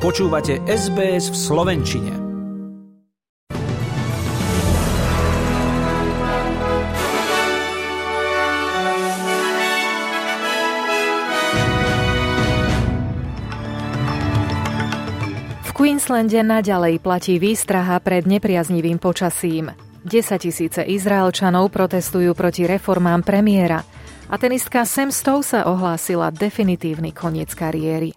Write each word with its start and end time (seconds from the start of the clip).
Počúvate 0.00 0.64
SBS 0.64 1.28
v 1.28 1.36
Slovenčine. 1.36 2.12
V 15.68 15.70
Queenslande 15.76 16.40
naďalej 16.48 17.04
platí 17.04 17.36
výstraha 17.36 18.00
pred 18.00 18.24
nepriaznivým 18.24 18.96
počasím. 18.96 19.68
10 20.08 20.40
tisíce 20.40 20.80
Izraelčanov 20.80 21.68
protestujú 21.68 22.32
proti 22.32 22.64
reformám 22.64 23.20
premiéra 23.20 23.84
a 24.32 24.40
tenistka 24.40 24.88
Sam 24.88 25.12
Stowe 25.12 25.44
sa 25.44 25.68
ohlásila 25.68 26.32
definitívny 26.32 27.12
koniec 27.12 27.52
kariéry. 27.52 28.16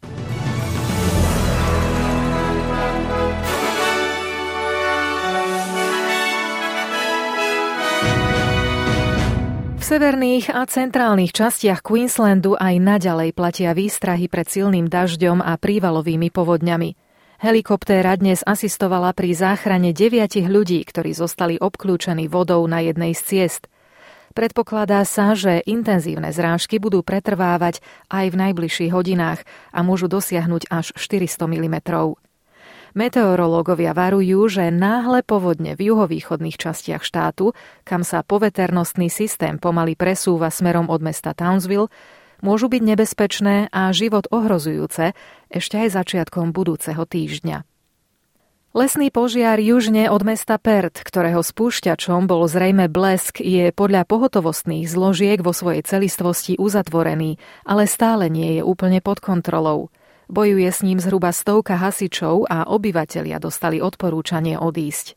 Severných 9.94 10.50
a 10.50 10.66
centrálnych 10.66 11.38
častiach 11.38 11.86
Queenslandu 11.86 12.58
aj 12.58 12.82
naďalej 12.82 13.30
platia 13.30 13.78
výstrahy 13.78 14.26
pred 14.26 14.50
silným 14.50 14.90
dažďom 14.90 15.38
a 15.38 15.54
prívalovými 15.54 16.34
povodňami. 16.34 16.98
Helikoptéra 17.38 18.18
dnes 18.18 18.42
asistovala 18.42 19.14
pri 19.14 19.38
záchrane 19.38 19.94
deviatich 19.94 20.50
ľudí, 20.50 20.82
ktorí 20.82 21.14
zostali 21.14 21.62
obklúčení 21.62 22.26
vodou 22.26 22.66
na 22.66 22.82
jednej 22.82 23.14
z 23.14 23.22
ciest. 23.22 23.70
Predpokladá 24.34 25.06
sa, 25.06 25.38
že 25.38 25.62
intenzívne 25.62 26.34
zrážky 26.34 26.82
budú 26.82 27.06
pretrvávať 27.06 27.78
aj 28.10 28.34
v 28.34 28.40
najbližších 28.50 28.90
hodinách 28.90 29.46
a 29.70 29.86
môžu 29.86 30.10
dosiahnuť 30.10 30.74
až 30.74 30.90
400 30.98 31.46
mm. 31.46 31.78
Meteorológovia 32.94 33.98
varujú, 33.98 34.46
že 34.54 34.70
náhle 34.70 35.26
povodne 35.26 35.74
v 35.74 35.90
juhovýchodných 35.90 36.62
častiach 36.62 37.02
štátu, 37.02 37.58
kam 37.82 38.06
sa 38.06 38.22
poveternostný 38.22 39.10
systém 39.10 39.58
pomaly 39.58 39.98
presúva 39.98 40.54
smerom 40.54 40.94
od 40.94 41.02
mesta 41.02 41.34
Townsville, 41.34 41.90
môžu 42.46 42.70
byť 42.70 42.82
nebezpečné 42.86 43.74
a 43.74 43.90
život 43.90 44.30
ohrozujúce 44.30 45.18
ešte 45.50 45.76
aj 45.82 45.90
začiatkom 45.90 46.54
budúceho 46.54 47.02
týždňa. 47.02 47.66
Lesný 48.74 49.14
požiar 49.14 49.62
južne 49.62 50.10
od 50.10 50.26
mesta 50.26 50.58
Perth, 50.58 51.02
ktorého 51.06 51.46
spúšťačom 51.46 52.26
bol 52.26 52.46
zrejme 52.50 52.90
blesk, 52.90 53.38
je 53.42 53.70
podľa 53.70 54.06
pohotovostných 54.06 54.90
zložiek 54.90 55.42
vo 55.42 55.54
svojej 55.54 55.86
celistvosti 55.86 56.58
uzatvorený, 56.58 57.38
ale 57.66 57.90
stále 57.90 58.34
nie 58.34 58.58
je 58.58 58.62
úplne 58.66 59.02
pod 59.02 59.22
kontrolou. 59.22 59.94
Bojuje 60.34 60.66
s 60.66 60.82
ním 60.82 60.98
zhruba 60.98 61.30
stovka 61.30 61.78
hasičov 61.78 62.50
a 62.50 62.66
obyvatelia 62.66 63.38
dostali 63.38 63.78
odporúčanie 63.78 64.58
odísť. 64.58 65.14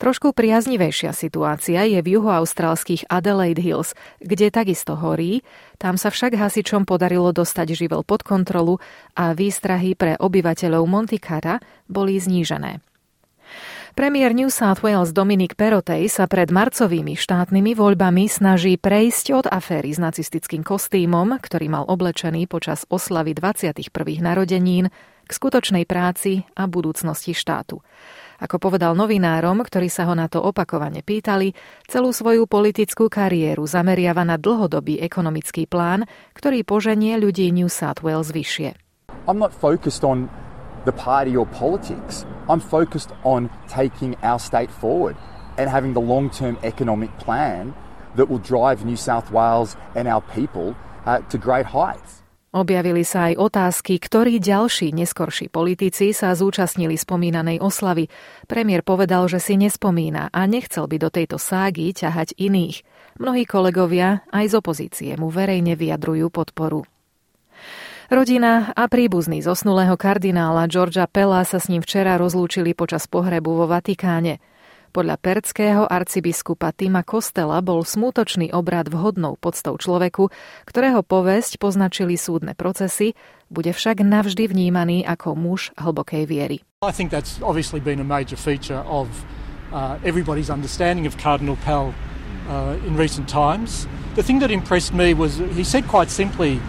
Trošku 0.00 0.32
priaznivejšia 0.32 1.12
situácia 1.12 1.84
je 1.84 2.00
v 2.00 2.16
juhoaustrálskych 2.16 3.12
Adelaide 3.12 3.60
Hills, 3.60 3.92
kde 4.24 4.48
takisto 4.48 4.96
horí, 4.96 5.44
tam 5.76 6.00
sa 6.00 6.08
však 6.08 6.32
hasičom 6.32 6.88
podarilo 6.88 7.28
dostať 7.36 7.76
živel 7.76 8.00
pod 8.08 8.24
kontrolu 8.24 8.80
a 9.12 9.36
výstrahy 9.36 9.92
pre 9.92 10.16
obyvateľov 10.16 10.88
Monticara 10.88 11.60
boli 11.84 12.16
znížené. 12.16 12.80
Premiér 13.92 14.32
New 14.32 14.48
South 14.48 14.80
Wales 14.80 15.12
Dominic 15.12 15.52
Perotej 15.52 16.08
sa 16.08 16.24
pred 16.24 16.48
marcovými 16.48 17.12
štátnymi 17.12 17.76
voľbami 17.76 18.24
snaží 18.24 18.80
prejsť 18.80 19.26
od 19.36 19.46
aféry 19.52 19.92
s 19.92 20.00
nacistickým 20.00 20.64
kostýmom, 20.64 21.36
ktorý 21.36 21.68
mal 21.68 21.84
oblečený 21.84 22.48
počas 22.48 22.88
oslavy 22.88 23.36
21. 23.36 23.92
narodenín, 24.24 24.88
k 25.22 25.30
skutočnej 25.30 25.84
práci 25.84 26.48
a 26.56 26.64
budúcnosti 26.64 27.36
štátu. 27.36 27.84
Ako 28.40 28.56
povedal 28.56 28.96
novinárom, 28.96 29.60
ktorí 29.60 29.92
sa 29.92 30.08
ho 30.08 30.16
na 30.16 30.24
to 30.24 30.40
opakovane 30.40 31.04
pýtali, 31.04 31.52
celú 31.84 32.16
svoju 32.16 32.48
politickú 32.48 33.12
kariéru 33.12 33.68
zameriava 33.68 34.24
na 34.24 34.40
dlhodobý 34.40 35.04
ekonomický 35.04 35.68
plán, 35.68 36.08
ktorý 36.32 36.64
poženie 36.64 37.20
ľudí 37.20 37.52
New 37.52 37.68
South 37.68 38.00
Wales 38.00 38.32
vyššie. 38.32 38.72
I'm 39.28 39.36
not 39.36 39.52
focused 39.52 40.00
on 40.00 40.32
the 40.84 40.92
party 40.92 41.36
or 41.36 41.46
politics. 41.46 42.24
I'm 42.48 42.60
focused 42.60 43.10
on 43.24 43.50
taking 43.68 44.16
our 44.22 44.38
state 44.38 44.70
forward 44.70 45.16
and 45.58 45.70
having 45.70 45.92
the 45.94 46.00
long 46.00 46.30
term 46.30 46.58
economic 46.62 47.10
plan 47.18 47.74
that 48.16 48.28
will 48.28 48.42
drive 48.42 48.84
New 48.84 48.96
South 48.96 49.30
Wales 49.30 49.76
and 49.94 50.08
our 50.08 50.20
people 50.20 50.76
uh, 51.06 51.20
to 51.30 51.38
great 51.38 51.66
heights. 51.66 52.22
Objavili 52.52 53.00
sa 53.00 53.32
aj 53.32 53.40
otázky, 53.40 53.96
ktorí 53.96 54.36
ďalší 54.36 54.92
neskorší 54.92 55.48
politici 55.48 56.12
sa 56.12 56.36
zúčastnili 56.36 57.00
spomínanej 57.00 57.64
oslavy. 57.64 58.12
Premiér 58.44 58.84
povedal, 58.84 59.24
že 59.24 59.40
si 59.40 59.56
nespomína 59.56 60.28
a 60.28 60.44
nechcel 60.44 60.84
by 60.84 61.00
do 61.00 61.08
tejto 61.08 61.40
ságy 61.40 61.96
ťahať 61.96 62.36
iných. 62.36 62.84
Mnohí 63.16 63.48
kolegovia 63.48 64.20
aj 64.28 64.52
z 64.52 64.54
opozície 64.60 65.10
mu 65.16 65.32
verejne 65.32 65.72
vyjadrujú 65.80 66.28
podporu. 66.28 66.84
Rodina 68.10 68.74
a 68.74 68.90
príbuzný 68.90 69.46
zosnulého 69.46 69.94
kardinála 69.94 70.66
Georgia 70.66 71.06
Pella 71.06 71.46
sa 71.46 71.62
s 71.62 71.70
ním 71.70 71.86
včera 71.86 72.18
rozlúčili 72.18 72.74
počas 72.74 73.06
pohrebu 73.06 73.62
vo 73.62 73.66
Vatikáne. 73.70 74.42
Podľa 74.92 75.16
perckého 75.16 75.82
arcibiskupa 75.88 76.74
Tima 76.74 77.00
Kostela 77.06 77.62
bol 77.64 77.80
smútočný 77.86 78.52
obrad 78.52 78.90
vhodnou 78.90 79.38
podstou 79.40 79.78
človeku, 79.78 80.28
ktorého 80.68 81.00
povesť 81.06 81.62
poznačili 81.62 82.18
súdne 82.18 82.52
procesy, 82.58 83.16
bude 83.48 83.72
však 83.72 84.04
navždy 84.04 84.50
vnímaný 84.50 85.06
ako 85.06 85.38
muž 85.38 85.70
hlbokej 85.78 86.26
viery. 86.26 86.58
I 86.82 86.92
think 86.92 87.14
that's 87.14 87.38
obviously 87.40 87.78
been 87.80 88.02
a 88.02 88.08
major 88.08 88.36
feature 88.36 88.84
of 88.84 89.08
uh, 89.72 89.96
everybody's 90.02 90.50
understanding 90.50 91.06
of 91.06 91.16
Cardinal 91.16 91.56
Pell 91.64 91.94
uh, 92.50 92.76
in 92.84 92.98
recent 92.98 93.30
times. 93.30 93.86
The 94.18 94.26
thing 94.26 94.42
that 94.44 94.50
impressed 94.50 94.92
me 94.92 95.14
was 95.14 95.40
he 95.56 95.64
said 95.64 95.88
quite 95.88 96.10
simply, 96.12 96.60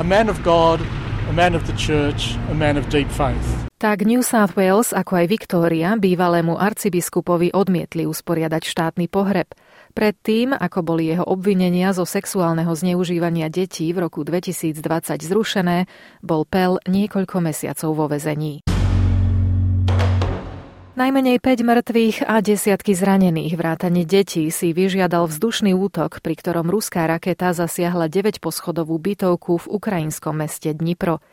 a 0.00 0.04
man 0.04 0.32
of 0.32 0.40
God, 0.40 0.80
a 1.28 1.32
man 1.32 1.52
of 1.52 1.68
the 1.68 1.76
church, 1.76 2.40
a 2.48 2.56
man 2.56 2.80
of 2.80 2.88
deep 2.88 3.12
faith. 3.12 3.68
Tak 3.80 4.08
New 4.08 4.24
South 4.24 4.56
Wales 4.56 4.96
ako 4.96 5.24
aj 5.24 5.26
Victoria 5.28 5.92
bývalému 5.96 6.56
arcibiskupovi 6.56 7.52
odmietli 7.52 8.08
usporiadať 8.08 8.64
štátny 8.64 9.12
pohreb. 9.12 9.52
Predtým, 9.92 10.56
ako 10.56 10.80
boli 10.84 11.12
jeho 11.12 11.24
obvinenia 11.28 11.92
zo 11.92 12.08
sexuálneho 12.08 12.72
zneužívania 12.72 13.52
detí 13.52 13.92
v 13.92 14.08
roku 14.08 14.24
2020 14.24 14.80
zrušené, 15.20 15.84
bol 16.24 16.48
Pell 16.48 16.80
niekoľko 16.88 17.36
mesiacov 17.44 17.90
vo 17.92 18.06
vezení. 18.08 18.64
Najmenej 21.00 21.40
5 21.40 21.64
mŕtvych 21.64 22.28
a 22.28 22.44
desiatky 22.44 22.92
zranených 22.92 23.56
vrátane 23.56 24.04
detí 24.04 24.44
si 24.52 24.76
vyžiadal 24.76 25.32
vzdušný 25.32 25.72
útok, 25.72 26.20
pri 26.20 26.36
ktorom 26.36 26.68
ruská 26.68 27.08
raketa 27.08 27.56
zasiahla 27.56 28.12
9-poschodovú 28.12 29.00
bytovku 29.00 29.64
v 29.64 29.66
ukrajinskom 29.80 30.36
meste 30.36 30.76
Dnipro. 30.76 31.24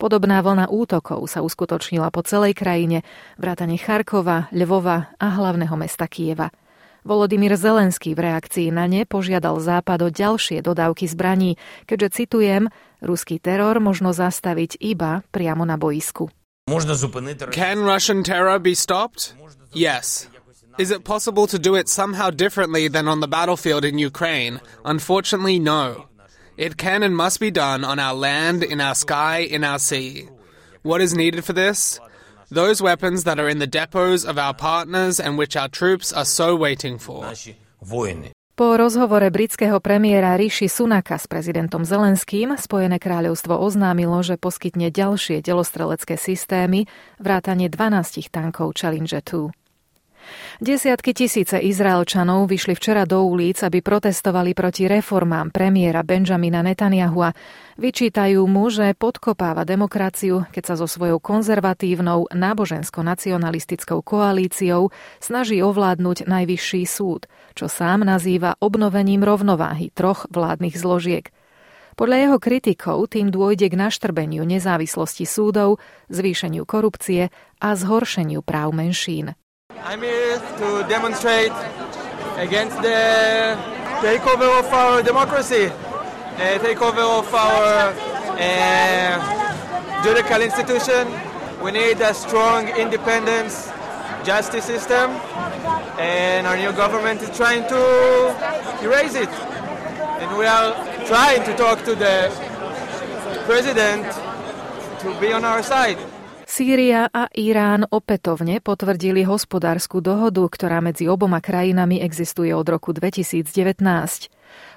Podobná 0.00 0.40
vlna 0.40 0.72
útokov 0.72 1.28
sa 1.28 1.44
uskutočnila 1.44 2.08
po 2.08 2.24
celej 2.24 2.56
krajine, 2.56 3.04
vrátane 3.36 3.76
Charkova, 3.76 4.48
Lvova 4.48 5.12
a 5.20 5.26
hlavného 5.28 5.76
mesta 5.76 6.08
Kieva. 6.08 6.48
Volodymyr 7.04 7.60
Zelenský 7.60 8.16
v 8.16 8.32
reakcii 8.32 8.72
na 8.72 8.88
ne 8.88 9.04
požiadal 9.04 9.60
Západ 9.60 10.00
o 10.00 10.08
ďalšie 10.08 10.64
dodávky 10.64 11.04
zbraní, 11.04 11.60
keďže 11.84 12.24
citujem, 12.24 12.72
ruský 13.04 13.36
teror 13.36 13.76
možno 13.76 14.16
zastaviť 14.16 14.80
iba 14.80 15.20
priamo 15.28 15.68
na 15.68 15.76
boisku. 15.76 16.32
Can 17.50 17.80
Russian 17.80 18.22
terror 18.22 18.58
be 18.58 18.74
stopped? 18.74 19.34
Yes. 19.72 20.28
Is 20.78 20.90
it 20.90 21.04
possible 21.04 21.46
to 21.48 21.58
do 21.58 21.74
it 21.74 21.88
somehow 21.88 22.30
differently 22.30 22.88
than 22.88 23.08
on 23.08 23.20
the 23.20 23.28
battlefield 23.28 23.84
in 23.84 23.98
Ukraine? 23.98 24.60
Unfortunately, 24.84 25.58
no. 25.58 26.06
It 26.56 26.76
can 26.76 27.02
and 27.02 27.16
must 27.16 27.40
be 27.40 27.50
done 27.50 27.84
on 27.84 27.98
our 27.98 28.14
land, 28.14 28.62
in 28.62 28.80
our 28.80 28.94
sky, 28.94 29.38
in 29.38 29.64
our 29.64 29.78
sea. 29.78 30.28
What 30.82 31.00
is 31.00 31.14
needed 31.14 31.44
for 31.44 31.52
this? 31.52 32.00
Those 32.50 32.80
weapons 32.80 33.24
that 33.24 33.38
are 33.40 33.48
in 33.48 33.58
the 33.58 33.66
depots 33.66 34.24
of 34.24 34.38
our 34.38 34.54
partners 34.54 35.18
and 35.20 35.36
which 35.36 35.56
our 35.56 35.68
troops 35.68 36.12
are 36.12 36.24
so 36.24 36.54
waiting 36.54 36.98
for. 36.98 37.32
Po 38.62 38.78
rozhovore 38.78 39.26
britského 39.26 39.82
premiéra 39.82 40.38
Rishi 40.38 40.70
Sunaka 40.70 41.18
s 41.18 41.26
prezidentom 41.26 41.82
Zelenským 41.82 42.54
Spojené 42.54 43.02
kráľovstvo 43.02 43.58
oznámilo, 43.58 44.22
že 44.22 44.38
poskytne 44.38 44.94
ďalšie 44.94 45.42
delostrelecké 45.42 46.14
systémy 46.14 46.86
vrátane 47.18 47.66
12 47.66 48.30
tankov 48.30 48.78
Challenger 48.78 49.18
2. 49.18 49.61
Desiatky 50.62 51.14
tisíce 51.14 51.58
Izraelčanov 51.58 52.46
vyšli 52.46 52.78
včera 52.78 53.02
do 53.02 53.26
ulic, 53.26 53.58
aby 53.62 53.82
protestovali 53.82 54.54
proti 54.54 54.86
reformám 54.86 55.50
premiéra 55.50 56.06
Benjamina 56.06 56.62
Netanyahua. 56.62 57.34
Vyčítajú 57.76 58.44
mu, 58.46 58.68
že 58.68 58.94
podkopáva 58.94 59.66
demokraciu, 59.66 60.46
keď 60.54 60.62
sa 60.62 60.74
so 60.78 60.86
svojou 60.86 61.18
konzervatívnou 61.18 62.30
nábožensko-nacionalistickou 62.30 64.04
koalíciou 64.06 64.94
snaží 65.18 65.58
ovládnuť 65.64 66.30
najvyšší 66.30 66.82
súd, 66.86 67.26
čo 67.58 67.66
sám 67.66 68.06
nazýva 68.06 68.54
obnovením 68.62 69.26
rovnováhy 69.26 69.90
troch 69.92 70.30
vládnych 70.30 70.76
zložiek– 70.78 71.28
Podľa 71.92 72.16
jeho 72.24 72.38
kritikov 72.40 73.12
tým 73.12 73.28
dôjde 73.28 73.68
k 73.68 73.76
naštrbeniu 73.76 74.48
nezávislosti 74.48 75.28
súdov, 75.28 75.76
zvýšeniu 76.08 76.64
korupcie 76.64 77.28
a 77.60 77.68
zhoršeniu 77.76 78.40
práv 78.40 78.72
menšín. 78.72 79.36
I'm 79.84 80.00
here 80.00 80.38
to 80.38 80.86
demonstrate 80.88 81.50
against 82.36 82.80
the 82.82 83.58
takeover 84.00 84.60
of 84.60 84.66
our 84.72 85.02
democracy, 85.02 85.66
uh, 85.66 86.58
takeover 86.60 87.18
of 87.18 87.34
our 87.34 87.92
uh, 88.38 90.02
judicial 90.04 90.42
institution. 90.42 91.08
We 91.60 91.72
need 91.72 92.00
a 92.00 92.14
strong 92.14 92.68
independence 92.68 93.72
justice 94.24 94.64
system 94.66 95.10
and 95.98 96.46
our 96.46 96.56
new 96.56 96.72
government 96.72 97.20
is 97.20 97.36
trying 97.36 97.68
to 97.68 98.84
erase 98.84 99.16
it. 99.16 99.28
And 99.28 100.38
we 100.38 100.46
are 100.46 100.74
trying 101.06 101.42
to 101.42 101.56
talk 101.56 101.82
to 101.86 101.96
the 101.96 102.30
president 103.46 104.06
to 105.00 105.20
be 105.20 105.32
on 105.32 105.44
our 105.44 105.62
side. 105.64 105.98
Sýria 106.52 107.08
a 107.08 107.32
Irán 107.32 107.88
opätovne 107.88 108.60
potvrdili 108.60 109.24
hospodárskú 109.24 110.04
dohodu, 110.04 110.44
ktorá 110.44 110.84
medzi 110.84 111.08
oboma 111.08 111.40
krajinami 111.40 112.04
existuje 112.04 112.52
od 112.52 112.68
roku 112.68 112.92
2019. 112.92 113.80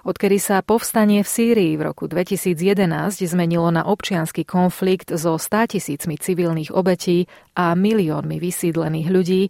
Odkedy 0.07 0.37
sa 0.39 0.63
povstanie 0.63 1.19
v 1.19 1.27
Sýrii 1.27 1.75
v 1.75 1.91
roku 1.91 2.07
2011 2.07 3.27
zmenilo 3.27 3.67
na 3.75 3.83
občiansky 3.91 4.47
konflikt 4.47 5.11
so 5.19 5.35
100 5.35 5.75
tisícmi 5.75 6.15
civilných 6.15 6.71
obetí 6.71 7.27
a 7.59 7.75
miliónmi 7.75 8.39
vysídlených 8.39 9.07
ľudí, 9.11 9.41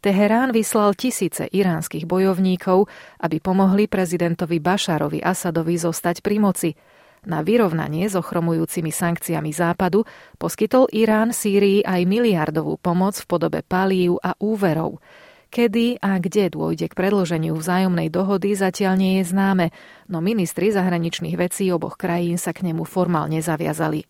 Teherán 0.00 0.56
vyslal 0.56 0.96
tisíce 0.96 1.44
iránskych 1.44 2.08
bojovníkov, 2.08 2.88
aby 3.20 3.36
pomohli 3.36 3.84
prezidentovi 3.84 4.64
Bašarovi 4.64 5.20
Asadovi 5.20 5.76
zostať 5.76 6.24
pri 6.24 6.36
moci. 6.40 6.70
Na 7.26 7.42
vyrovnanie 7.42 8.06
s 8.06 8.14
ochromujúcimi 8.14 8.94
sankciami 8.94 9.50
Západu 9.50 10.06
poskytol 10.38 10.86
Irán 10.94 11.34
Sýrii 11.34 11.82
aj 11.82 12.06
miliardovú 12.06 12.78
pomoc 12.78 13.18
v 13.18 13.26
podobe 13.26 13.60
palív 13.66 14.22
a 14.22 14.38
úverov. 14.38 15.02
Kedy 15.50 15.98
a 16.02 16.22
kde 16.22 16.54
dôjde 16.54 16.86
k 16.86 16.94
predloženiu 16.94 17.58
vzájomnej 17.58 18.14
dohody 18.14 18.54
zatiaľ 18.54 18.94
nie 18.94 19.12
je 19.22 19.30
známe, 19.34 19.74
no 20.06 20.22
ministri 20.22 20.70
zahraničných 20.70 21.34
vecí 21.34 21.66
oboch 21.74 21.98
krajín 21.98 22.38
sa 22.38 22.54
k 22.54 22.66
nemu 22.70 22.86
formálne 22.86 23.42
zaviazali. 23.42 24.06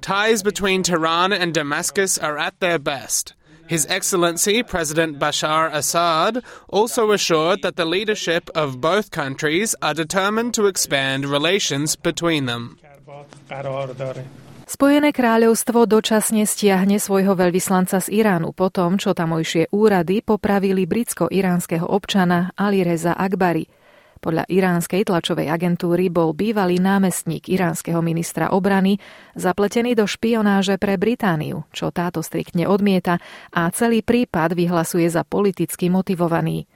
Ties 0.00 0.40
between 0.46 0.80
Tehran 0.86 1.34
and 1.34 1.50
Damascus 1.52 2.16
are 2.16 2.38
at 2.38 2.54
their 2.62 2.78
best. 2.78 3.34
His 3.70 3.86
Excellency 3.86 4.64
President 4.66 5.22
Bashar 5.22 5.70
Assad 5.70 6.42
also 6.66 7.12
assured 7.14 7.62
that 7.62 7.76
the 7.76 7.86
leadership 7.86 8.50
of 8.52 8.80
both 8.80 9.14
countries 9.14 9.78
are 9.80 9.94
determined 9.94 10.58
to 10.58 10.66
expand 10.66 11.22
relations 11.22 11.94
between 11.94 12.50
them. 12.50 12.82
Spojené 14.66 15.14
kráľovstvo 15.14 15.86
dočasne 15.86 16.50
stiahne 16.50 16.98
svojho 16.98 17.38
veľvyslanca 17.38 18.02
z 18.02 18.10
Iránu 18.10 18.50
po 18.58 18.74
tom, 18.74 18.98
čo 18.98 19.14
tamojšie 19.14 19.70
úrady 19.70 20.18
popravili 20.26 20.90
britsko-iránskeho 20.90 21.86
občana 21.86 22.50
Ali 22.58 22.82
Akbari– 22.82 23.70
podľa 24.20 24.44
iránskej 24.52 25.08
tlačovej 25.08 25.48
agentúry 25.48 26.12
bol 26.12 26.36
bývalý 26.36 26.76
námestník 26.76 27.48
iránskeho 27.48 28.04
ministra 28.04 28.52
obrany 28.52 29.00
zapletený 29.32 29.96
do 29.96 30.04
špionáže 30.04 30.76
pre 30.76 31.00
Britániu, 31.00 31.64
čo 31.72 31.88
táto 31.88 32.20
striktne 32.20 32.68
odmieta 32.68 33.16
a 33.50 33.72
celý 33.72 34.04
prípad 34.04 34.52
vyhlasuje 34.52 35.08
za 35.08 35.24
politicky 35.24 35.88
motivovaný. 35.88 36.68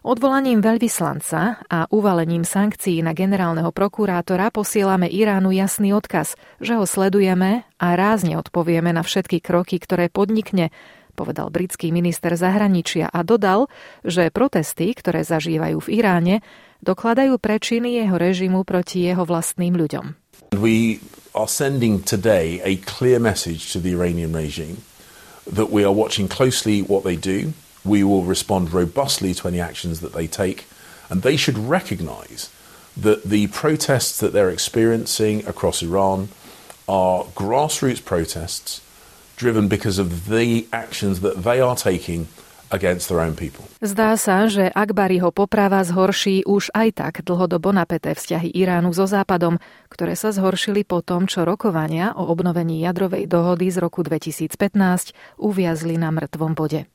Odvolaním 0.00 0.64
veľvyslanca 0.64 1.60
a 1.68 1.84
uvalením 1.92 2.40
sankcií 2.40 3.04
na 3.04 3.12
generálneho 3.12 3.68
prokurátora 3.68 4.48
posielame 4.48 5.12
Iránu 5.12 5.52
jasný 5.52 5.92
odkaz, 5.92 6.40
že 6.56 6.80
ho 6.80 6.88
sledujeme 6.88 7.68
a 7.76 7.86
rázne 7.92 8.40
odpovieme 8.40 8.96
na 8.96 9.04
všetky 9.04 9.44
kroky, 9.44 9.76
ktoré 9.76 10.08
podnikne, 10.08 10.72
povedal 11.12 11.52
britský 11.52 11.92
minister 11.92 12.32
zahraničia 12.32 13.12
a 13.12 13.20
dodal, 13.20 13.68
že 14.00 14.32
protesty, 14.32 14.96
ktoré 14.96 15.20
zažívajú 15.20 15.84
v 15.84 15.92
Iráne, 16.00 16.34
dokladajú 16.84 17.36
prečiny 17.40 18.00
jeho 18.00 18.16
režimu 18.16 18.64
proti 18.64 19.04
jeho 19.04 19.24
vlastným 19.24 19.76
ľuďom. 19.76 20.16
We 20.56 21.00
are 21.34 21.48
sending 21.48 22.02
today 22.02 22.58
a 22.64 22.76
clear 22.82 23.22
message 23.22 23.72
to 23.72 23.78
the 23.78 23.94
Iranian 23.94 24.34
regime 24.34 24.82
that 25.46 25.70
we 25.70 25.84
are 25.84 25.94
watching 25.94 26.26
closely 26.26 26.82
what 26.82 27.04
they 27.04 27.16
do. 27.16 27.52
We 27.84 28.04
will 28.04 28.24
respond 28.24 28.74
robustly 28.74 29.32
to 29.40 29.48
any 29.48 29.60
actions 29.60 30.00
that 30.00 30.12
they 30.12 30.26
take, 30.26 30.66
and 31.08 31.22
they 31.22 31.36
should 31.36 31.56
recognize 31.56 32.50
that 32.96 33.24
the 33.24 33.46
protests 33.48 34.18
that 34.18 34.32
they're 34.32 34.50
experiencing 34.50 35.46
across 35.46 35.82
Iran 35.82 36.28
are 36.88 37.24
grassroots 37.38 38.04
protests 38.04 38.82
driven 39.36 39.68
because 39.68 39.98
of 39.98 40.28
the 40.28 40.66
actions 40.72 41.20
that 41.20 41.42
they 41.42 41.60
are 41.60 41.76
taking 41.76 42.28
Zdá 43.82 44.14
sa, 44.14 44.46
že 44.46 44.70
Akbariho 44.70 45.34
poprava 45.34 45.82
zhorší 45.82 46.46
už 46.46 46.70
aj 46.70 46.88
tak 46.94 47.14
dlhodobo 47.26 47.74
napäté 47.74 48.14
vzťahy 48.14 48.54
Iránu 48.54 48.94
so 48.94 49.10
Západom, 49.10 49.58
ktoré 49.90 50.14
sa 50.14 50.30
zhoršili 50.30 50.86
po 50.86 51.02
tom, 51.02 51.26
čo 51.26 51.42
rokovania 51.42 52.14
o 52.14 52.30
obnovení 52.30 52.78
jadrovej 52.86 53.26
dohody 53.26 53.74
z 53.74 53.82
roku 53.82 54.06
2015 54.06 54.54
uviazli 55.42 55.98
na 55.98 56.14
mŕtvom 56.14 56.54
bode. 56.54 56.86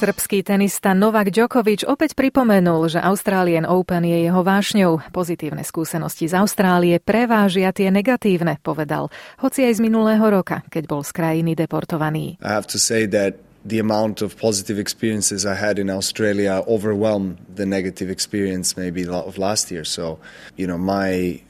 Srbský 0.00 0.40
tenista 0.40 0.96
Novak 0.96 1.28
Djokovic 1.28 1.84
opäť 1.84 2.16
pripomenul, 2.16 2.88
že 2.88 3.04
Australian 3.04 3.68
Open 3.68 4.00
je 4.08 4.24
jeho 4.24 4.40
vášňou. 4.40 5.12
Pozitívne 5.12 5.60
skúsenosti 5.60 6.24
z 6.24 6.40
Austrálie 6.40 6.96
prevážia 6.96 7.68
tie 7.68 7.92
negatívne, 7.92 8.56
povedal, 8.64 9.12
hoci 9.44 9.68
aj 9.68 9.76
z 9.76 9.84
minulého 9.84 10.24
roka, 10.24 10.64
keď 10.72 10.88
bol 10.88 11.04
z 11.04 11.12
krajiny 11.12 11.52
deportovaný. 11.52 12.40
I 12.40 12.48
have 12.48 12.64
to 12.72 12.80
say 12.80 13.04
that 13.12 13.44
the 13.60 13.76
amount 13.76 14.24
of 14.24 14.40
positive 14.40 14.80
experiences 14.80 15.44
I 15.44 15.52
had 15.52 15.76
in 15.76 15.92
Australia 15.92 16.64
overwhelmed 16.64 17.36
the 17.52 17.68
negative 17.68 18.08
experience 18.08 18.80
maybe 18.80 19.04
of 19.04 19.36
last 19.36 19.68
year. 19.68 19.84
So, 19.84 20.16
you 20.56 20.64
know, 20.64 20.80
my 20.80 21.44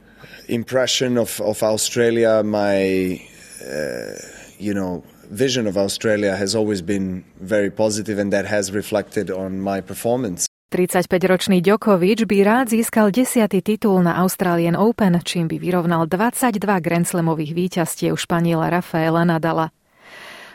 impression 0.50 1.22
of, 1.22 1.38
of 1.38 1.62
Australia, 1.62 2.42
my, 2.42 3.14
uh, 3.62 4.18
you 4.58 4.74
know, 4.74 5.06
vision 5.30 5.70
of 5.70 5.78
Australia 5.78 6.34
has 6.34 6.58
always 6.58 6.82
been 6.82 7.24
very 7.38 7.70
positive 7.70 8.18
and 8.18 8.34
that 8.34 8.50
has 8.50 8.74
reflected 8.74 9.30
on 9.30 9.62
my 9.62 9.80
performance. 9.80 10.50
35-ročný 10.70 11.66
Djokovic 11.66 12.30
by 12.30 12.46
rád 12.46 12.70
získal 12.70 13.10
desiatý 13.10 13.58
titul 13.58 14.06
na 14.06 14.22
Australian 14.22 14.78
Open, 14.78 15.18
čím 15.18 15.50
by 15.50 15.58
vyrovnal 15.58 16.06
22 16.06 16.62
Grand 16.78 17.02
Slamových 17.02 17.58
víťazstiev 17.58 18.14
Španiela 18.14 18.70
Rafaela 18.70 19.26
Nadala. 19.26 19.74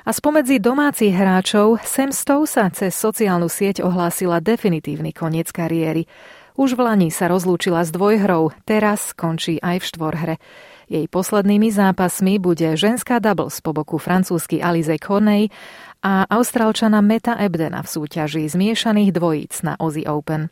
A 0.06 0.12
spomedzi 0.14 0.62
domácich 0.62 1.12
hráčov 1.12 1.84
Sam 1.84 2.16
Stowe 2.16 2.48
sa 2.48 2.72
cez 2.72 2.96
sociálnu 2.96 3.52
sieť 3.52 3.84
ohlásila 3.84 4.40
definitívny 4.40 5.12
koniec 5.12 5.52
kariéry. 5.52 6.08
Už 6.56 6.80
v 6.80 6.88
Lani 6.88 7.10
sa 7.12 7.28
rozlúčila 7.28 7.84
s 7.84 7.92
dvojhrou, 7.92 8.56
teraz 8.64 9.12
končí 9.12 9.60
aj 9.60 9.84
v 9.84 9.88
štvorhre. 9.92 10.36
Jej 10.88 11.12
poslednými 11.12 11.68
zápasmi 11.68 12.40
bude 12.40 12.80
ženská 12.80 13.20
doubles 13.20 13.60
po 13.60 13.76
boku 13.76 14.00
francúzsky 14.00 14.64
Alize 14.64 14.96
Corney 14.96 15.52
a 16.00 16.24
austrálčana 16.32 17.04
Meta 17.04 17.36
Ebdena 17.36 17.84
v 17.84 17.92
súťaži 17.92 18.48
zmiešaných 18.48 19.12
dvojíc 19.12 19.68
na 19.68 19.76
Aussie 19.76 20.08
Open. 20.08 20.48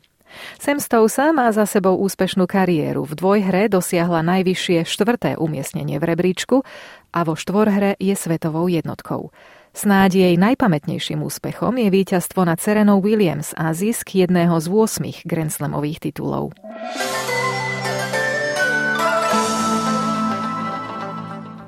Sam 0.60 0.83
Stousa 0.83 1.31
má 1.31 1.48
za 1.55 1.63
sebou 1.63 1.95
úspešnú 2.01 2.51
kariéru. 2.51 3.07
V 3.07 3.13
dvojhre 3.15 3.72
dosiahla 3.72 4.25
najvyššie 4.27 4.83
štvrté 4.83 5.39
umiestnenie 5.39 6.01
v 6.01 6.07
rebríčku 6.10 6.67
a 7.15 7.19
vo 7.24 7.39
štvorhre 7.39 7.95
je 8.01 8.12
svetovou 8.17 8.67
jednotkou. 8.67 9.31
Snáď 9.74 10.12
jej 10.15 10.36
najpamätnejším 10.38 11.25
úspechom 11.25 11.82
je 11.82 11.89
víťazstvo 11.89 12.46
nad 12.46 12.62
Serenou 12.62 13.01
Williams 13.01 13.58
a 13.58 13.74
zisk 13.74 14.13
jedného 14.13 14.53
z 14.62 14.70
8 14.70 15.25
Grand 15.25 15.50
Slamových 15.50 16.00
titulov. 16.00 16.53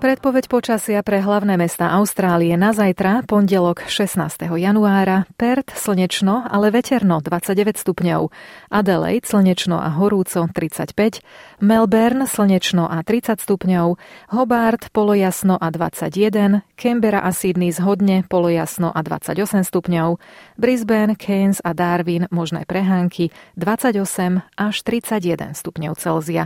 Predpoveď 0.05 0.53
počasia 0.53 1.01
pre 1.01 1.17
hlavné 1.17 1.57
mesta 1.57 1.89
Austrálie 1.97 2.53
na 2.61 2.77
zajtra, 2.77 3.25
pondelok 3.25 3.89
16. 3.89 4.37
januára, 4.53 5.25
Perth 5.33 5.73
slnečno, 5.73 6.45
ale 6.45 6.69
veterno 6.69 7.25
29 7.25 7.73
stupňov, 7.73 8.29
Adelaide 8.69 9.25
slnečno 9.25 9.81
a 9.81 9.89
horúco 9.89 10.45
35, 10.45 11.25
Melbourne 11.57 12.29
slnečno 12.29 12.85
a 12.85 13.01
30 13.01 13.49
stupňov, 13.49 13.97
Hobart 14.29 14.93
polojasno 14.93 15.57
a 15.57 15.73
21, 15.73 16.61
Canberra 16.77 17.25
a 17.25 17.33
Sydney 17.33 17.73
zhodne 17.73 18.29
polojasno 18.29 18.93
a 18.93 19.01
28 19.01 19.65
stupňov, 19.65 20.21
Brisbane, 20.61 21.17
Cairns 21.17 21.65
a 21.65 21.73
Darwin 21.73 22.29
možné 22.29 22.69
prehánky 22.69 23.33
28 23.57 24.45
až 24.53 24.75
31 24.85 25.57
stupňov 25.57 25.97
Celzia. 25.97 26.45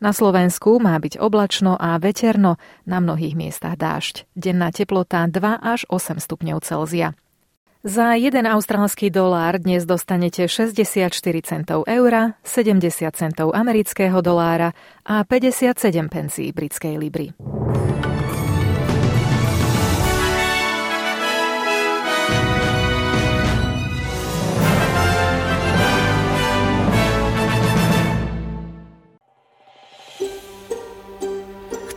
Na 0.00 0.16
Slovensku 0.16 0.80
má 0.80 0.96
byť 0.96 1.20
oblačno 1.20 1.76
a 1.76 2.00
veterno, 2.00 2.56
na 2.88 3.04
mnohých 3.04 3.36
miestach 3.36 3.76
dážď. 3.76 4.24
Denná 4.32 4.72
teplota 4.72 5.28
2 5.28 5.60
až 5.60 5.84
8 5.92 6.16
stupňov 6.24 6.64
Celzia. 6.64 7.12
Za 7.84 8.16
1 8.16 8.44
austrálsky 8.48 9.12
dolár 9.12 9.60
dnes 9.60 9.84
dostanete 9.84 10.48
64 10.48 11.12
centov 11.44 11.84
eura, 11.84 12.40
70 12.44 13.12
centov 13.12 13.52
amerického 13.52 14.24
dolára 14.24 14.72
a 15.04 15.20
57 15.24 16.08
pencí 16.08 16.48
britskej 16.52 16.96
libry. 16.96 17.36